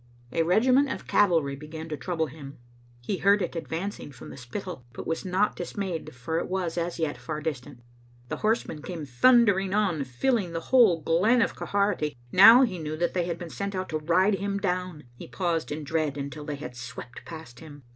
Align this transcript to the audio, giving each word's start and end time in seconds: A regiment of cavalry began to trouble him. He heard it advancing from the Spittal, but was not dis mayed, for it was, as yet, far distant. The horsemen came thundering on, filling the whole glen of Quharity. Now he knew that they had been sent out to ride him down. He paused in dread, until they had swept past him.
A 0.31 0.41
regiment 0.41 0.91
of 0.91 1.05
cavalry 1.05 1.55
began 1.55 1.87
to 1.89 1.95
trouble 1.95 2.25
him. 2.25 2.57
He 3.01 3.17
heard 3.17 3.39
it 3.39 3.55
advancing 3.55 4.11
from 4.11 4.31
the 4.31 4.35
Spittal, 4.35 4.83
but 4.93 5.05
was 5.05 5.23
not 5.23 5.55
dis 5.55 5.77
mayed, 5.77 6.15
for 6.15 6.39
it 6.39 6.49
was, 6.49 6.75
as 6.75 6.97
yet, 6.97 7.19
far 7.19 7.39
distant. 7.39 7.81
The 8.27 8.37
horsemen 8.37 8.81
came 8.81 9.05
thundering 9.05 9.75
on, 9.75 10.03
filling 10.03 10.53
the 10.53 10.59
whole 10.73 11.01
glen 11.03 11.43
of 11.43 11.55
Quharity. 11.55 12.15
Now 12.31 12.63
he 12.63 12.79
knew 12.79 12.97
that 12.97 13.13
they 13.13 13.25
had 13.25 13.37
been 13.37 13.51
sent 13.51 13.75
out 13.75 13.89
to 13.89 13.99
ride 13.99 14.39
him 14.39 14.57
down. 14.57 15.03
He 15.17 15.27
paused 15.27 15.71
in 15.71 15.83
dread, 15.83 16.17
until 16.17 16.45
they 16.45 16.55
had 16.55 16.75
swept 16.75 17.23
past 17.23 17.59
him. 17.59 17.83